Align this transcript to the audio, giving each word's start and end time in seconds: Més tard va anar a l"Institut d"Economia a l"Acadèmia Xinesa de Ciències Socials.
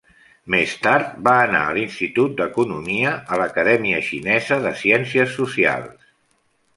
Més 0.51 0.71
tard 0.85 1.09
va 1.27 1.33
anar 1.41 1.59
a 1.65 1.73
l"Institut 1.73 2.33
d"Economia 2.39 3.11
a 3.35 3.37
l"Acadèmia 3.39 3.99
Xinesa 4.07 4.57
de 4.65 4.73
Ciències 4.81 5.37
Socials. 5.41 6.09